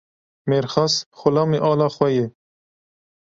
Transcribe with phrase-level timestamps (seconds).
[0.49, 2.25] Mêrxas, xulamê ala xwe ye.